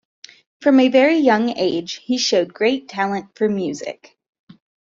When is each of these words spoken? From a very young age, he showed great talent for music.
From 0.61 0.79
a 0.79 0.87
very 0.87 1.17
young 1.19 1.55
age, 1.59 2.01
he 2.03 2.17
showed 2.17 2.55
great 2.55 2.87
talent 2.89 3.35
for 3.37 3.47
music. 3.47 4.17